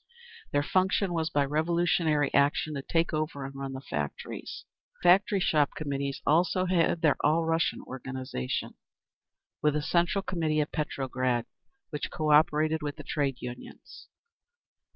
Their 0.51 0.63
function 0.63 1.13
was 1.13 1.29
by 1.29 1.45
revolutionary 1.45 2.33
action 2.33 2.73
to 2.73 2.81
take 2.81 3.13
over 3.13 3.45
and 3.45 3.53
run 3.53 3.73
the 3.73 3.81
factories. 3.81 4.65
The 5.03 5.09
Factory 5.09 5.39
Shop 5.39 5.75
Committees 5.75 6.23
also 6.25 6.65
had 6.65 7.03
their 7.03 7.17
All 7.23 7.45
Russian 7.45 7.81
organisation, 7.85 8.73
with 9.61 9.75
a 9.75 9.83
Central 9.83 10.23
Committee 10.23 10.59
at 10.59 10.71
Petrograd, 10.71 11.45
which 11.91 12.09
co 12.09 12.31
operated 12.31 12.81
with 12.81 12.95
the 12.95 13.03
Trade 13.03 13.43
Unions. 13.43 14.07